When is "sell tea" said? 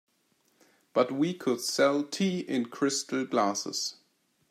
1.61-2.39